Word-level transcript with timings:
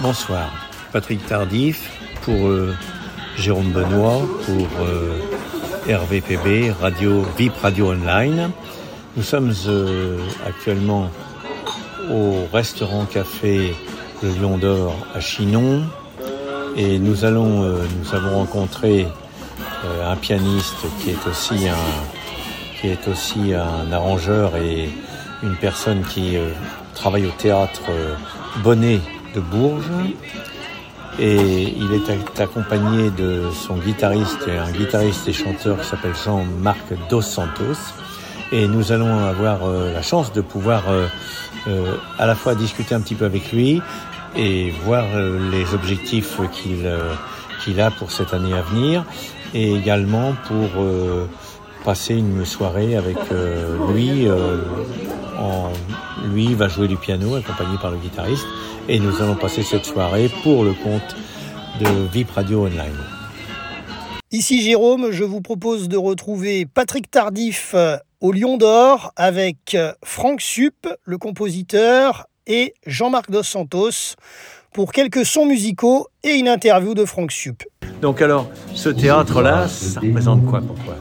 Bonsoir, 0.00 0.50
Patrick 0.92 1.26
Tardif 1.26 1.90
pour 2.22 2.48
euh, 2.48 2.74
Jérôme 3.36 3.72
Benoît, 3.72 4.20
pour 4.44 4.68
euh, 4.84 5.18
RVPB, 5.88 6.72
Radio 6.80 7.22
VIP 7.38 7.54
Radio 7.62 7.92
Online. 7.92 8.50
Nous 9.16 9.22
sommes 9.22 9.52
euh, 9.66 10.18
actuellement 10.46 11.10
au 12.10 12.46
restaurant 12.52 13.06
café 13.06 13.74
Le 14.22 14.28
Lion 14.40 14.58
d'Or 14.58 14.94
à 15.14 15.20
Chinon. 15.20 15.82
Et 16.76 16.98
nous 16.98 17.24
avons 17.24 17.74
rencontré 18.34 19.08
un 20.04 20.16
pianiste 20.16 20.86
qui 21.00 21.10
est 21.10 23.08
aussi 23.08 23.54
un 23.54 23.92
arrangeur 23.92 24.56
et 24.56 24.90
une 25.42 25.56
personne 25.56 26.02
qui 26.02 26.36
travaille 26.94 27.24
au 27.24 27.30
théâtre 27.30 27.80
Bonnet 28.62 29.00
de 29.36 29.40
Bourges 29.40 29.84
et 31.18 31.74
il 31.76 31.92
est 31.92 32.40
accompagné 32.40 33.10
de 33.10 33.44
son 33.52 33.76
guitariste, 33.76 34.48
un 34.48 34.70
guitariste 34.70 35.28
et 35.28 35.32
chanteur 35.32 35.80
qui 35.80 35.86
s'appelle 35.86 36.14
Jean-Marc 36.24 36.92
Dos 37.08 37.22
Santos. 37.22 37.94
Et 38.52 38.68
nous 38.68 38.92
allons 38.92 39.18
avoir 39.24 39.64
euh, 39.64 39.92
la 39.92 40.02
chance 40.02 40.32
de 40.32 40.40
pouvoir 40.40 40.84
euh, 40.88 41.06
euh, 41.68 41.96
à 42.18 42.26
la 42.26 42.34
fois 42.34 42.54
discuter 42.54 42.94
un 42.94 43.00
petit 43.00 43.14
peu 43.14 43.24
avec 43.24 43.52
lui 43.52 43.82
et 44.36 44.70
voir 44.84 45.04
les 45.50 45.72
objectifs 45.72 46.38
qu'il 46.52 46.86
qu'il 47.64 47.80
a 47.80 47.90
pour 47.90 48.12
cette 48.12 48.34
année 48.34 48.52
à 48.52 48.60
venir 48.60 49.02
et 49.54 49.74
également 49.74 50.34
pour 50.46 50.68
passer 51.86 52.16
une 52.16 52.44
soirée 52.44 52.96
avec 52.96 53.16
lui. 53.94 54.28
En, 55.38 55.70
lui 56.32 56.54
va 56.54 56.68
jouer 56.68 56.88
du 56.88 56.96
piano 56.96 57.34
accompagné 57.34 57.76
par 57.80 57.90
le 57.90 57.98
guitariste 57.98 58.46
et 58.88 58.98
nous 58.98 59.20
allons 59.20 59.36
passer 59.36 59.62
cette 59.62 59.84
soirée 59.84 60.30
pour 60.42 60.64
le 60.64 60.72
compte 60.72 61.16
de 61.80 61.88
VIP 62.12 62.30
Radio 62.30 62.66
Online. 62.66 62.96
Ici 64.32 64.62
Jérôme, 64.62 65.10
je 65.10 65.24
vous 65.24 65.40
propose 65.40 65.88
de 65.88 65.96
retrouver 65.96 66.66
Patrick 66.66 67.10
Tardif 67.10 67.72
euh, 67.74 67.96
au 68.20 68.32
Lion 68.32 68.56
d'Or 68.56 69.12
avec 69.16 69.74
euh, 69.74 69.92
Franck 70.02 70.40
Sup, 70.40 70.88
le 71.04 71.18
compositeur, 71.18 72.26
et 72.46 72.74
Jean-Marc 72.86 73.30
Dos 73.30 73.42
Santos 73.42 74.14
pour 74.72 74.92
quelques 74.92 75.24
sons 75.24 75.46
musicaux 75.46 76.08
et 76.22 76.34
une 76.34 76.48
interview 76.48 76.94
de 76.94 77.04
Franck 77.04 77.32
Sup. 77.32 77.62
Donc 78.02 78.20
alors, 78.20 78.48
ce 78.74 78.88
théâtre-là, 78.88 79.68
ça 79.68 80.00
représente 80.00 80.44
quoi 80.44 80.60
Pourquoi 80.60 80.96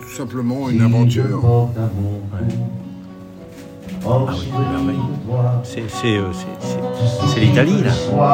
Tout 0.00 0.14
simplement 0.14 0.70
une 0.70 0.82
aventure. 0.82 1.70
Ah 4.06 4.18
oui, 4.28 4.52
merveille. 4.72 5.00
C'est, 5.64 5.80
euh, 6.16 6.30
c'est, 7.26 7.40
l'Italie, 7.40 7.82
là. 7.82 7.90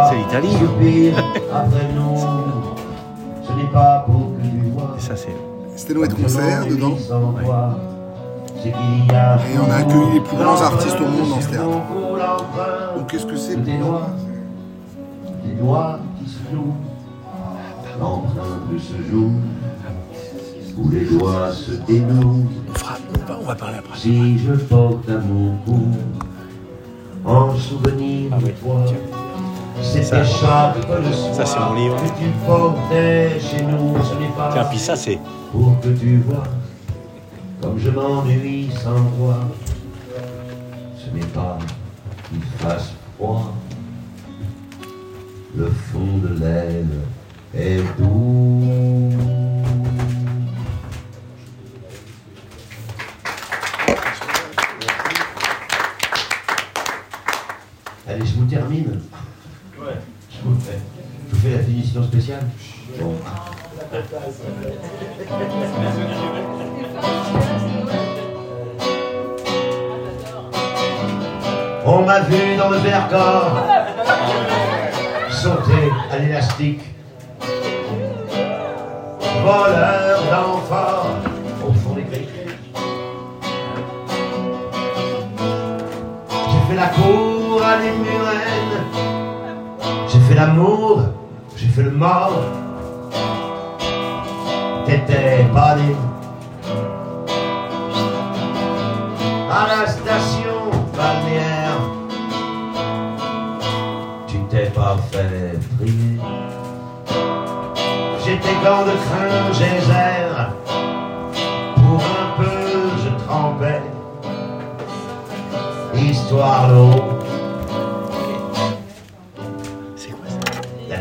C'est 0.08 0.16
l'Italie. 0.16 0.48
Et 4.96 5.00
ça, 5.00 5.16
c'est. 5.16 5.34
C'était 5.76 5.94
nos 5.94 6.06
de 6.06 6.14
concert 6.14 6.64
dedans. 6.66 6.96
Et 8.64 8.72
on 9.58 9.70
a 9.70 9.74
accueilli 9.76 10.14
les 10.14 10.20
plus 10.20 10.36
grands 10.36 10.60
artistes 10.60 10.96
au 11.00 11.04
monde 11.04 11.30
dans 11.30 11.40
ce 11.40 11.48
théâtre. 11.48 11.68
Donc 12.96 13.10
qu'est-ce 13.10 13.26
que 13.26 13.36
c'est 13.36 13.56
pour 13.56 13.64
Des 15.44 15.52
doigts 15.60 15.98
qui 16.18 16.28
se 16.30 16.38
l'empreinte 18.00 18.72
de 18.72 18.78
ce 18.78 18.94
jour, 19.10 19.30
où 20.76 20.90
les 20.90 21.04
doigts 21.04 21.52
se 21.52 21.72
dénouent 21.86 22.46
on 23.44 23.46
va 23.46 23.54
parler 23.54 23.78
après. 23.78 23.98
Si 23.98 24.38
je 24.38 24.52
porte 24.52 25.08
à 25.08 25.18
mon 25.18 25.56
cou 25.66 25.88
en 27.24 27.54
souvenir 27.56 28.30
ah, 28.32 28.38
oui. 28.42 28.50
de 28.50 28.50
toi. 28.52 28.84
Ça, 29.82 30.18
le 30.18 30.24
soir 30.24 30.74
ça 31.32 31.44
c'est 31.44 31.58
mon 31.58 31.74
livre. 31.74 31.96
que 31.96 32.08
tu 32.18 32.30
portais 32.46 33.40
chez 33.40 33.62
nous, 33.64 33.94
ce 34.02 34.14
n'est 34.14 34.32
pas 34.36 34.50
Tiens, 34.52 34.64
puis 34.64 34.78
ça 34.78 34.96
c'est 34.96 35.18
pour 35.52 35.78
que 35.80 35.88
tu 35.88 36.18
vois 36.18 36.44
comme 37.60 37.78
je 37.78 37.90
m'ennuie 37.90 38.70
sans 38.82 39.02
toi. 39.16 39.36
Ce 40.98 41.14
n'est 41.14 41.26
pas 41.26 41.58
qu'il 42.28 42.42
fasse 42.58 42.92
froid. 43.16 43.54
Le 45.56 45.66
fond 45.66 46.18
de 46.22 46.40
l'aile 46.40 46.86
est 47.54 47.82
doux. 47.98 49.53
On 71.86 72.02
m'a 72.02 72.20
vu 72.20 72.56
dans 72.56 72.70
le 72.70 72.78
Vercors 72.78 73.58
sauter 75.30 75.92
à 76.10 76.18
l'élastique. 76.18 76.80
Voleur 79.44 80.22
d'enfants. 80.30 81.08
Au 81.66 81.72
fond 81.72 81.94
des 81.94 82.02
grilles. 82.02 82.28
J'ai 86.30 86.68
fait 86.68 86.76
la 86.76 86.86
cour 86.86 87.34
j'ai 90.08 90.20
fait 90.20 90.34
l'amour, 90.34 91.00
j'ai 91.00 91.00
fait 91.00 91.14
le 91.14 91.23
mort. 91.82 92.42
T'étais 94.86 95.44
pas 95.52 95.76
né. 95.76 95.96
À 99.50 99.66
la 99.68 99.86
station 99.86 100.70
balnéaire, 100.96 101.80
tu 104.26 104.38
t'es 104.50 104.66
pas 104.70 104.96
fait 105.10 105.58
prier. 105.78 106.20
J'étais 108.24 108.54
gants 108.64 108.84
de 108.84 108.94
crin, 109.04 109.52
geyser. 109.52 110.30
Pour 111.76 112.00
un 112.00 112.28
peu, 112.36 112.60
je 113.02 113.24
trempais. 113.24 113.82
Histoire 115.94 116.68
d'eau. 116.68 117.13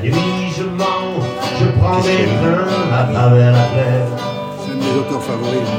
Des 0.02 0.12
trains 2.36 2.94
à 2.94 3.04
travers 3.12 3.52
la 3.52 3.64
terre. 3.76 4.08
C'est 4.60 4.72
un 4.72 4.76
de 4.76 4.80
mes 4.80 5.00
auteurs 5.00 5.22
favoris. 5.22 5.70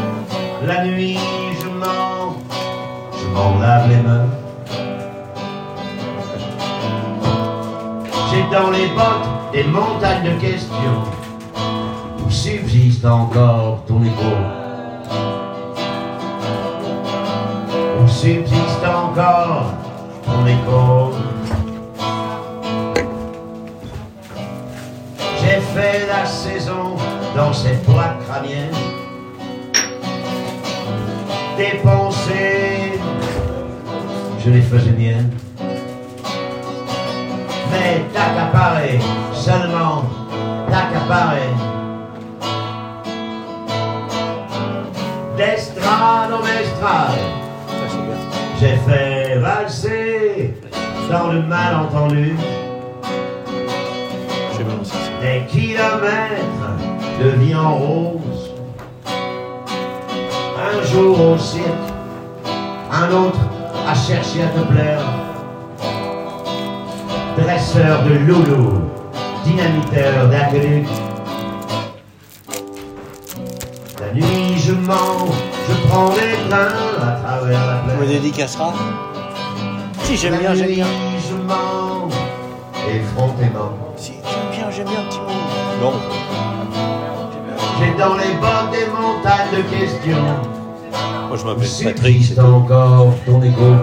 La 0.67 0.85
nuit, 0.85 1.19
je 1.61 1.69
mens, 1.69 2.37
je 3.19 3.27
m'en 3.35 3.59
lave 3.61 3.89
les 3.89 3.97
mains. 3.97 4.29
J'ai 8.31 8.43
dans 8.51 8.71
les 8.71 8.87
bottes 8.89 9.53
des 9.53 9.65
montagnes 9.65 10.35
de 10.35 10.41
questions 10.41 11.03
où 12.25 12.31
subsiste 12.31 13.05
encore 13.05 13.85
ton 13.87 14.03
écho. 14.03 14.35
Où 18.03 18.09
subsiste 18.09 18.85
encore 18.85 19.75
ton 20.25 20.47
écho. 20.47 21.34
Fait 25.75 26.07
la 26.07 26.25
saison 26.25 26.95
dans 27.35 27.53
cette 27.53 27.85
boîte 27.85 28.17
crânienne. 28.27 28.71
Des 31.57 31.79
pensées, 31.83 32.93
je 34.45 34.51
les 34.51 34.63
faisais 34.63 34.93
miennes. 34.93 35.33
Mais 37.73 38.05
t'accaparer, 38.13 39.01
seulement 39.33 40.05
t'accaparer. 40.71 41.51
D'estrade 45.37 46.33
en 46.33 46.45
estrade, 46.47 47.19
j'ai 48.61 48.77
fait 48.87 49.39
valser 49.39 50.55
dans 51.11 51.33
le 51.33 51.43
malentendu 51.43 52.37
kilomètres 55.75 57.21
de 57.21 57.29
vie 57.41 57.55
en 57.55 57.75
rose. 57.75 58.53
Un 59.07 60.83
jour 60.87 61.21
au 61.21 61.39
cirque, 61.39 61.67
un 62.93 63.11
autre 63.13 63.41
a 63.89 63.95
cherché 63.95 64.43
à 64.43 64.47
te 64.49 64.61
plaire. 64.73 65.01
Dresseur 67.37 68.05
de 68.05 68.15
loulou, 68.27 68.83
dynamiteur 69.45 70.29
d'inconnu. 70.31 70.87
La 74.01 74.13
nuit 74.13 74.59
je 74.59 74.73
mens, 74.73 75.27
je 75.69 75.89
prends 75.89 76.11
des 76.11 76.49
trains 76.49 76.69
à 77.03 77.21
travers 77.21 77.67
la 77.67 77.75
plaine. 77.79 77.97
Vous 77.97 78.05
me 78.05 78.09
dédicacera 78.09 78.73
Si 80.05 80.17
j'aime 80.17 80.39
bien, 80.39 80.55
j'aime 80.55 80.75
bien. 80.75 80.87
je 81.29 81.35
mens, 81.35 82.09
effrontément. 82.89 83.73
Si, 83.97 84.13
j'aime 84.13 84.51
bien, 84.53 84.71
j'aime 84.71 84.87
bien 84.87 85.01
un 85.01 85.09
petit 85.09 85.19
mot. 85.19 85.44
Non. 85.81 85.93
J'ai 87.79 87.99
dans 87.99 88.15
les 88.15 88.35
bottes 88.41 88.71
des 88.73 88.87
montagnes 88.87 89.51
de 89.57 89.63
questions. 89.77 90.55
Moi, 91.29 91.37
je 91.37 91.45
m'appelle 91.45 91.95
Patrick. 91.95 92.39
encore 92.39 93.13
ton 93.27 93.43
écho 93.43 93.75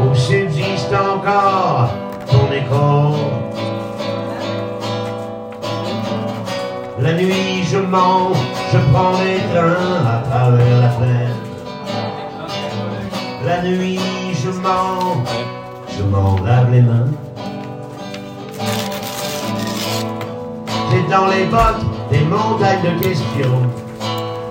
Où 0.00 0.14
subsiste 0.14 0.92
encore 0.92 1.90
ton 2.30 2.52
écho? 2.52 3.16
La 7.00 7.12
nuit 7.14 7.64
je 7.64 7.78
mens, 7.78 8.32
je 8.72 8.78
prends 8.92 9.18
les 9.18 9.40
trains 9.52 10.06
à 10.06 10.22
travers 10.30 10.80
la 10.80 10.88
plaine 10.88 11.36
La 13.44 13.62
nuit 13.62 13.98
je 14.32 14.50
mens, 14.50 15.24
je 15.98 16.02
m'en 16.04 16.38
lave 16.44 16.70
les 16.70 16.82
mains 16.82 17.10
dans 21.10 21.26
les 21.26 21.44
bottes 21.46 21.84
des 22.10 22.20
montagnes 22.20 22.82
de 22.82 23.02
questions 23.02 23.62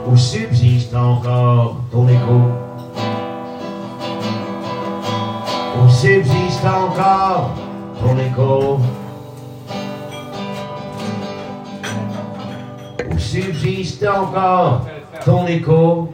où 0.07 0.17
subsiste 0.17 0.94
encore 0.95 1.77
ton 1.91 2.07
écho. 2.07 2.41
Où 5.81 5.89
subsiste 5.89 6.65
encore 6.65 7.51
ton 8.01 8.17
écho. 8.17 8.79
Où 13.09 13.17
subsiste 13.17 14.05
encore 14.05 14.81
ton 15.25 15.47
écho. 15.47 16.09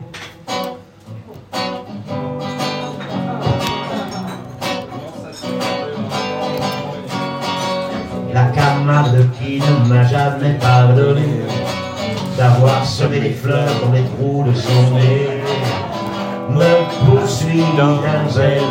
Jamais 10.09 10.57
pardonné 10.59 11.41
d'avoir 12.37 12.85
semé 12.85 13.19
des 13.19 13.31
fleurs 13.31 13.69
dans 13.83 13.91
les 13.91 14.03
trous 14.03 14.43
de 14.43 14.53
son 14.53 14.95
nez 14.95 15.43
me 16.49 16.71
poursuit 17.05 17.63
d'un 17.77 18.27
zèle 18.29 18.61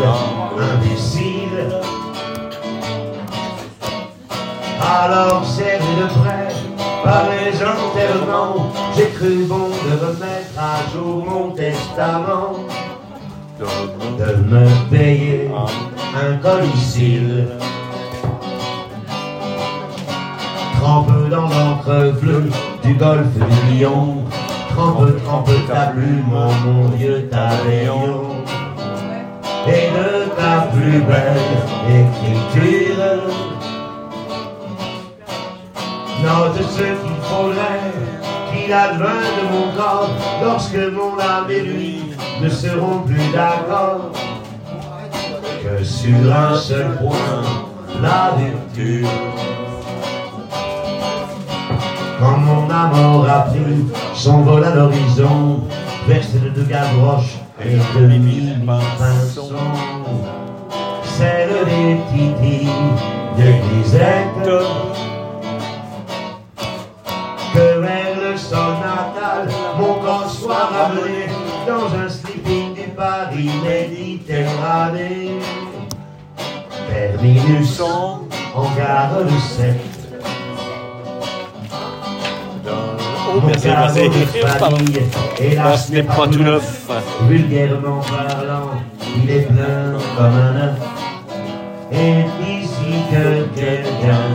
imbécile. 0.58 1.68
Alors 4.80 5.44
serré 5.44 5.78
de 6.00 6.06
près 6.20 6.48
par 7.04 7.24
les 7.30 7.54
enterrements, 7.62 8.72
j'ai 8.96 9.08
cru 9.10 9.44
bon 9.44 9.68
de 9.68 10.06
remettre 10.06 10.58
à 10.58 10.90
jour 10.92 11.24
mon 11.24 11.50
testament, 11.50 12.54
de 13.60 14.34
me 14.50 14.90
payer 14.90 15.50
un 16.16 16.36
colicile. 16.36 17.48
Trempe 20.80 21.28
dans 21.30 21.48
l'encre 21.48 22.12
bleue 22.20 22.50
du 22.84 22.94
golfe 22.94 23.34
du 23.34 23.80
Lion. 23.80 24.24
Trempe, 24.70 25.22
trempe 25.24 25.50
ta 25.66 25.86
plume, 25.88 26.32
mon 26.64 26.88
vieux 26.96 27.28
taléon. 27.28 28.44
Et 29.66 29.90
de 29.90 30.30
ta 30.36 30.68
plus 30.72 31.00
belle 31.00 31.58
écriture, 31.88 33.04
note 36.22 36.62
ce 36.70 36.78
qu'il 36.78 37.20
faudrait 37.22 37.92
qu'il 38.52 38.72
advint 38.72 39.04
de 39.38 39.44
mon 39.52 39.76
corps 39.76 40.10
lorsque 40.42 40.76
mon 40.76 41.18
âme 41.18 41.50
et 41.50 41.60
lui 41.60 42.02
ne 42.40 42.48
seront 42.48 43.00
plus 43.00 43.32
d'accord. 43.32 44.12
Que 45.62 45.84
sur 45.84 46.34
un 46.34 46.56
seul 46.56 46.96
point, 46.96 47.42
la 48.00 48.32
vertu. 48.38 49.04
Quand 52.68 52.88
mon 52.88 52.96
amour 52.96 53.30
a 53.30 53.40
pris 53.40 53.86
son 54.14 54.42
vol 54.42 54.62
à 54.64 54.74
l'horizon, 54.74 55.62
versé 56.06 56.38
de 56.38 56.62
Gavroche 56.64 57.38
et 57.64 57.76
de 57.98 58.06
mille 58.06 58.60
pinsons, 58.66 59.54
celle 61.02 61.64
des 61.64 61.98
titis 62.12 62.68
de 63.38 63.44
Grisette, 63.62 64.48
que 67.54 67.80
vers 67.80 68.16
le 68.20 68.36
sol 68.36 68.74
natal, 68.82 69.48
mon 69.78 69.94
corps 69.94 70.30
soit 70.30 70.66
ramené 70.66 71.26
dans 71.66 71.88
un 71.98 72.08
sleeping 72.08 72.74
du 72.74 72.88
Paris 72.90 73.50
méditerranéen. 73.64 75.40
Terminus 76.90 77.80
en 77.80 78.20
gare 78.76 79.24
de 79.24 79.38
Sète. 79.38 79.97
Oh, 83.30 83.42
merci, 83.46 83.68
merci. 83.68 84.00
Pardon. 84.58 84.78
N'est 85.90 86.02
pas 86.02 86.26
tout 86.26 86.42
neuf. 86.42 86.88
Vulgairement 87.28 88.00
parlant, 88.00 88.70
il 89.22 89.30
est 89.30 89.42
plein 89.42 89.98
comme 90.16 90.34
un 90.34 90.56
œuf. 90.56 90.78
Et 91.92 92.24
ici 92.62 92.92
que 93.10 93.44
quelqu'un 93.58 94.28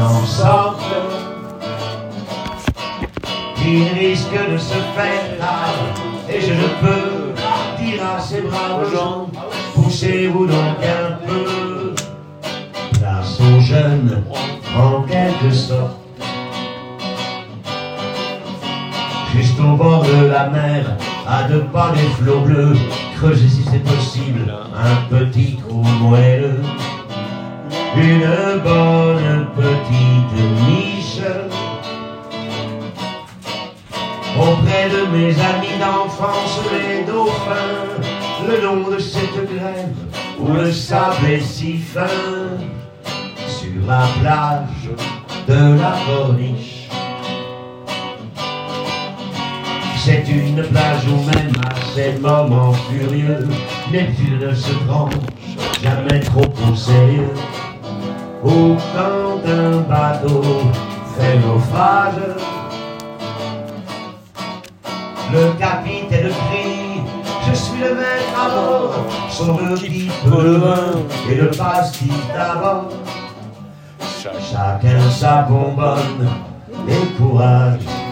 n'en 0.00 0.24
sorte, 0.24 0.82
il 3.64 3.88
risque 3.98 4.32
de 4.52 4.58
se 4.58 4.74
faire 4.94 5.38
tard. 5.38 5.74
Et 6.28 6.40
je 6.40 6.52
ne 6.54 6.68
peux 6.80 7.34
dire 7.82 8.02
à 8.04 8.20
ces 8.20 8.40
braves 8.40 8.92
gens, 8.92 9.28
poussez-vous 9.74 10.46
donc 10.46 10.78
un 10.82 11.26
peu. 11.26 11.94
Place 12.98 13.38
aux 13.40 13.60
jeunes, 13.60 14.24
en 14.76 15.02
quelque 15.02 15.54
sorte. 15.54 16.03
Juste 19.36 19.58
au 19.58 19.76
bord 19.76 20.04
de 20.04 20.26
la 20.26 20.48
mer, 20.48 20.96
à 21.26 21.42
deux 21.44 21.64
pas 21.72 21.92
des 21.92 22.08
flots 22.22 22.40
bleus, 22.40 22.76
creusez 23.16 23.48
si 23.48 23.64
c'est 23.70 23.82
possible 23.82 24.54
un 24.74 25.14
petit 25.14 25.56
trou 25.56 25.82
moelleux. 25.82 26.60
Une 27.96 28.60
bonne 28.62 29.46
petite 29.56 30.68
niche 30.68 31.20
auprès 34.36 34.88
de 34.88 35.16
mes 35.16 35.30
amis 35.30 35.78
d'enfance, 35.80 36.60
les 36.72 37.04
dauphins, 37.04 38.46
le 38.48 38.62
long 38.62 38.88
de 38.88 38.98
cette 38.98 39.34
grève 39.52 39.94
où 40.38 40.52
le 40.52 40.72
sable 40.72 41.26
est 41.30 41.40
si 41.40 41.78
fin, 41.78 42.06
sur 43.46 43.86
la 43.86 44.06
plage 44.20 44.90
de 45.48 45.80
la 45.80 45.94
corniche. 46.06 46.73
C'est 50.04 50.22
une 50.28 50.62
plage 50.62 51.06
où 51.08 51.16
même 51.30 51.54
à 51.64 51.74
ces 51.94 52.18
moments 52.18 52.74
furieux, 52.74 53.48
Neptune 53.90 54.38
ne 54.38 54.54
se 54.54 54.72
tranche 54.86 55.14
jamais 55.82 56.20
trop 56.20 56.42
au 56.42 56.76
sérieux. 56.76 57.32
Ou 58.44 58.76
quand 58.94 59.88
bateau 59.88 60.42
fait 61.16 61.38
naufrage, 61.38 62.20
le 65.32 65.58
capitaine 65.58 66.28
crie 66.28 67.00
Je 67.48 67.54
suis 67.54 67.80
le 67.80 67.94
maître 67.94 68.38
à 68.38 68.50
bord, 68.50 69.06
son 69.30 69.56
le 69.56 69.74
type 69.74 70.12
de 70.26 70.50
vin 70.50 70.92
et 71.30 71.34
le 71.36 71.48
pastis 71.48 72.10
d'abord. 72.28 72.90
Chacun 74.22 75.00
sa 75.10 75.46
bonbonne 75.48 76.28
et 76.90 77.06
courage. 77.16 78.03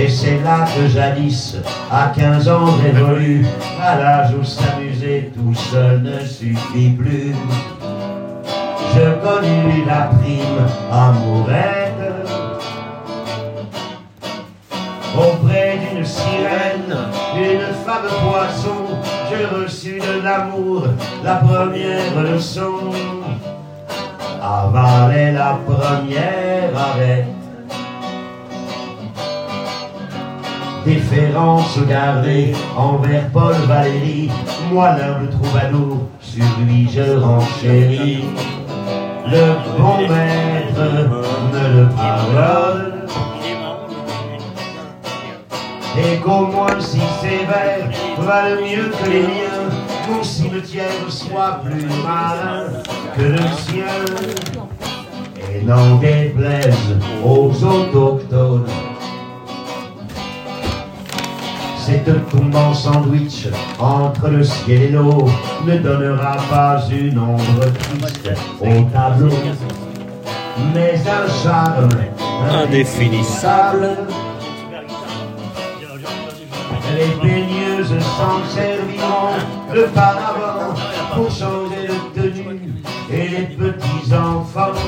Et 0.00 0.08
c'est 0.08 0.38
là 0.44 0.64
que 0.64 0.86
jadis, 0.86 1.56
à 1.90 2.12
15 2.14 2.48
ans 2.48 2.66
révolu, 2.80 3.44
à 3.82 3.96
l'âge 3.96 4.30
où 4.40 4.44
s'amuser 4.44 5.32
tout 5.34 5.52
seul 5.54 6.02
ne 6.02 6.20
suffit 6.20 6.90
plus, 6.90 7.34
je 8.94 9.10
connus 9.20 9.84
la 9.86 10.02
prime 10.02 10.66
amourette 10.92 11.88
auprès 15.16 15.78
d'une 15.78 16.04
sirène, 16.04 16.96
d'une 17.34 17.74
femme 17.84 18.08
poisson. 18.22 19.00
Je 19.30 19.62
reçus 19.64 19.98
de 19.98 20.22
l'amour 20.22 20.84
la 21.24 21.34
première 21.36 22.22
leçon, 22.22 22.92
avaler 24.40 25.32
la 25.32 25.58
première 25.66 26.70
arrête. 26.76 27.37
Déférence 30.88 31.78
gardée 31.86 32.54
envers 32.74 33.28
Paul 33.30 33.54
Valéry, 33.66 34.30
moi 34.72 34.96
l'humble 34.96 35.28
troubadour, 35.30 35.98
sur 36.20 36.44
lui 36.64 36.88
je 36.90 37.18
renchéris. 37.18 38.24
Le 39.30 39.46
bon 39.78 39.98
maître 40.08 40.80
me 41.52 41.64
le 41.76 41.88
pardonne, 41.90 42.92
et 45.98 46.16
qu'au 46.20 46.46
moins 46.46 46.80
si 46.80 47.02
sévère 47.20 47.90
valent 48.20 48.60
mieux 48.62 48.90
que 48.90 49.10
les 49.10 49.22
miens, 49.22 49.68
mon 50.08 50.22
cimetière 50.22 51.04
soit 51.08 51.60
plus 51.64 51.86
malin 52.02 52.64
que 53.14 53.22
le 53.22 53.46
sien. 53.58 53.98
Et 55.54 55.64
n'en 55.64 55.96
déplaise 55.96 56.96
aux 57.22 57.52
autochtones. 57.62 58.64
Cette 61.88 62.28
tombe 62.28 62.54
en 62.54 62.74
sandwich 62.74 63.48
entre 63.78 64.28
le 64.28 64.44
ciel 64.44 64.82
et 64.82 64.88
l'eau 64.90 65.26
ne 65.64 65.78
donnera 65.78 66.36
pas 66.50 66.82
une 66.90 67.18
ombre 67.18 67.64
triste 67.78 68.30
au 68.60 68.82
tableau, 68.92 69.30
mais 70.74 71.00
un 71.00 71.42
charme 71.42 71.88
Indéfinissable. 72.62 73.88
Les 76.94 77.26
baigneuses 77.26 77.98
s'en 78.00 78.54
serviront 78.54 79.38
le 79.72 79.84
paravent 79.86 80.74
pour 81.14 81.30
changer 81.30 81.88
de 81.88 82.20
tenue 82.20 82.82
et 83.10 83.28
les 83.28 83.46
petits 83.56 84.14
enfants 84.14 84.78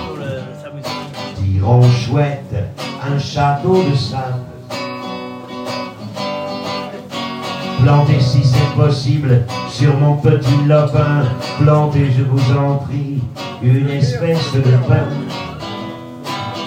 diront 1.38 1.82
chouette 1.82 2.54
un 3.10 3.18
château 3.18 3.84
de 3.90 3.96
sable. 3.96 4.39
Plantez 7.82 8.20
si 8.20 8.44
c'est 8.44 8.76
possible 8.76 9.42
sur 9.70 9.96
mon 9.98 10.16
petit 10.16 10.64
lopin, 10.66 11.22
plantez 11.58 12.10
je 12.16 12.22
vous 12.24 12.58
en 12.58 12.76
prie 12.76 13.22
une 13.62 13.88
espèce 13.88 14.52
de 14.52 14.60
pain, 14.86 15.08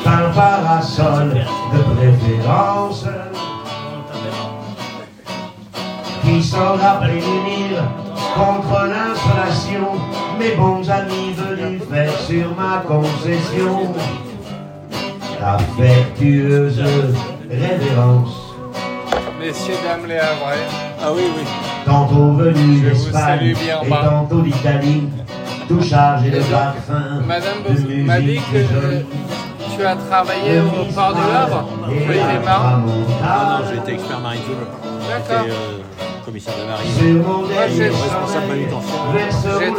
un 0.05 0.29
parasol 0.33 1.29
de 1.73 1.79
préférence. 1.95 3.05
Qui 6.23 6.41
saura 6.41 6.99
prévenir 7.01 7.83
contre 8.35 8.87
l'insolation 8.87 9.91
mes 10.39 10.55
bons 10.55 10.89
amis 10.89 11.33
venus 11.35 11.81
faire 11.91 12.19
sur 12.21 12.55
ma 12.55 12.81
concession. 12.87 13.93
Affectueuse 15.43 16.81
révérence. 17.49 18.55
Messieurs, 19.39 19.75
dames, 19.83 20.07
les 20.07 20.19
Ah 21.05 21.11
oui, 21.13 21.23
oui. 21.35 21.43
Tantôt 21.85 22.31
venu 22.33 22.81
Je 22.83 22.89
vous 22.93 23.05
d'Espagne 23.05 23.39
salue 23.39 23.53
bien 23.55 23.81
et 23.83 23.89
bas. 23.89 24.01
tantôt 24.09 24.41
d'Italie, 24.41 25.03
tout 25.67 25.81
chargé 25.81 26.29
de 26.29 26.39
parfums, 26.39 27.21
Madame 27.27 27.63
de 27.67 27.73
m'a 28.03 28.19
dit 28.21 28.39
que 28.51 28.59
jolie, 28.59 29.05
tu 29.75 29.85
as 29.85 29.95
travaillé 29.95 30.59
au 30.61 30.85
port 30.93 31.13
du 31.13 31.21
Havre, 31.35 31.65
des 31.89 32.45
Marins. 32.45 32.83
Ah 33.23 33.59
non, 33.59 33.65
j'ai 33.69 33.77
été 33.79 33.93
expert 33.93 34.19
maritime. 34.19 34.55
D'accord. 35.09 35.45
Euh, 35.49 35.81
commissaire 36.25 36.53
de 36.55 36.63
marine. 36.69 37.21
Moi, 37.21 37.43
j'ai- 37.67 37.91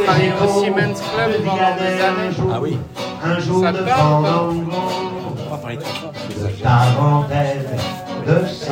travaillé 0.04 0.31
au 0.45 0.47
Siemens 0.61 1.00
Club 1.14 1.31
de 1.33 1.37
pendant 1.38 1.57
des 1.57 1.62
années. 2.02 2.28
un 2.28 2.31
jour, 2.33 2.50
Ah 2.54 2.59
oui. 2.61 2.73
Un 3.25 3.38
jour 3.40 3.61
Ça 3.64 3.73
de 3.73 3.78
te 3.78 3.83
parle 3.85 4.23
pas 4.23 4.28
fandango, 4.31 4.62
On 5.47 5.50
va 5.50 5.57
parler 5.57 5.76
de 5.78 5.83
ça. 5.83 5.88
de 6.28 6.35
de 8.26 8.35
J'ai 8.47 8.66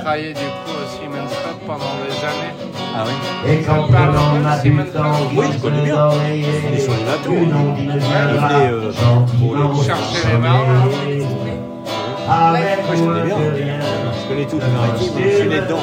travaillé 0.00 0.28
du 0.28 0.34
coup 0.40 0.70
au 0.70 0.72
Siemens 0.88 0.98
Club 0.98 1.01
pendant 1.66 1.94
des 2.04 2.16
années. 2.24 2.54
Ah 2.94 3.04
oui. 3.06 3.12
Et 3.52 3.62
quand 3.62 3.86
on 3.88 3.94
a 3.94 4.56
de 4.58 4.62
du 4.62 4.76
temps, 4.90 5.02
Oui, 5.34 5.46
je 5.52 5.58
connais 5.58 5.82
bien. 5.82 6.08
On 6.08 6.72
est 6.74 6.78
sur 6.80 6.92
les 6.92 7.04
bateaux, 7.04 7.32
viendra 7.32 8.48
venait, 8.48 8.70
euh, 8.70 8.92
pour 9.38 9.56
les- 9.56 9.84
chercher 9.84 10.28
les 10.32 10.38
marins. 10.38 10.64
Moi, 12.26 12.94
je 12.94 13.02
connais 13.02 13.22
bien. 13.22 13.36
moins 13.36 13.50
que 13.50 13.54
rien, 13.54 13.78
Je 14.22 14.28
connais 14.28 14.46
tout 14.46 14.58
le 14.60 14.66
maritime. 14.66 15.12
Je 15.24 15.36
suis 15.36 15.48
né 15.48 15.60
dedans. 15.60 15.78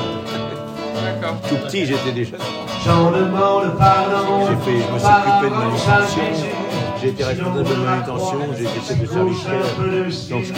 D'accord. 1.04 1.36
Tout 1.50 1.56
petit, 1.58 1.86
j'étais 1.86 2.12
déjà. 2.12 2.38
J'en 2.86 3.12
demande 3.12 3.76
pardon. 3.78 4.48
J'ai 4.48 4.72
fait, 4.72 4.78
je 4.88 4.94
me 4.94 5.00
suis 5.00 5.08
occupé 5.08 5.50
de 5.50 5.56
manutention. 5.56 6.24
J'ai 7.02 7.08
été 7.10 7.24
responsable 7.24 7.64
de 7.64 7.74
manutention. 7.76 8.38
J'ai 8.58 8.64
été 8.64 8.80
chef 8.86 9.00
de 9.02 9.06
service. 9.08 10.30
Donc, 10.30 10.44
je, 10.44 10.54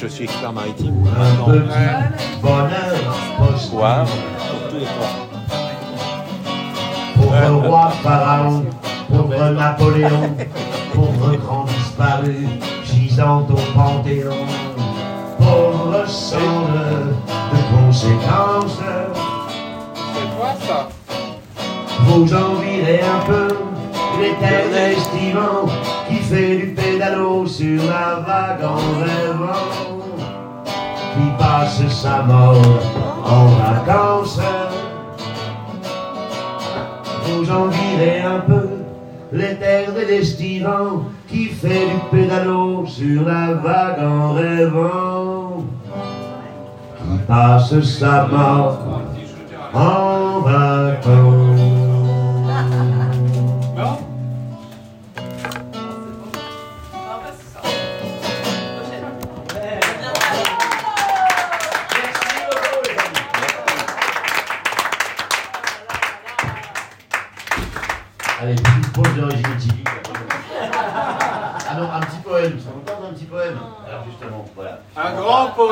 je 0.00 0.06
suis 0.06 0.24
expert 0.24 0.52
maritime. 0.52 0.94
Maintenant, 1.04 1.46
bonheur 2.42 2.68
posthume. 3.38 4.06
Tous 4.68 4.76
les. 4.76 4.86
Pauvre 7.14 7.68
roi 7.68 7.90
Pharaon, 8.02 8.64
pauvre 9.08 9.50
Napoléon, 9.50 10.36
pauvre 10.94 11.36
grand 11.36 11.64
disparu, 11.64 12.48
gisant 12.84 13.46
au 13.50 13.78
Panthéon. 13.78 14.46
Pauvre 15.38 16.06
semble 16.06 17.14
de 17.52 17.58
conséquences, 17.76 18.80
C'est 20.14 20.28
quoi 20.36 20.54
ça? 20.66 20.88
Vous 22.00 22.32
envierez 22.34 23.00
un 23.00 23.24
peu 23.26 23.48
l'éternel 24.20 24.92
estivant 24.92 25.66
qui 26.08 26.16
fait 26.16 26.56
du 26.56 26.66
pédalo 26.74 27.46
sur 27.46 27.82
la 27.84 28.20
vague 28.26 28.64
en 28.64 28.76
rêvant, 29.02 29.66
qui 31.14 31.26
passe 31.38 31.82
sa 31.88 32.22
mort 32.22 32.56
en 33.24 33.46
qui 41.28 41.46
fait 41.46 41.86
du 41.86 41.98
pédalo 42.10 42.84
sur 42.86 43.24
la 43.24 43.54
vague 43.54 44.00
en 44.00 44.32
rêvant, 44.32 45.64
qui 46.98 47.18
passe 47.26 47.80
sa 47.80 48.26
mort 48.26 49.02
en 49.74 50.05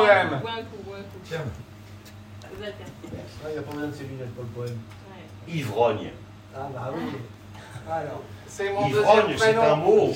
poème. 0.05 0.41
Tiens, 1.23 1.41
il 3.47 3.51
n'y 3.51 3.57
a 3.57 3.61
pas 3.61 3.71
besoin 3.71 3.87
de 3.87 3.93
ses 3.93 4.03
lunettes 4.03 4.33
pour 4.33 4.43
le 4.43 4.49
poème. 4.49 4.77
Ivrogne. 5.47 6.11
Ah 6.55 6.69
bah 6.73 6.91
oui. 6.95 7.01
Alors, 7.89 8.21
C'est 8.47 8.71
mon 8.71 8.87
Ivrogne, 8.87 9.35
c'est 9.37 9.55
un 9.55 9.75
mot 9.75 10.11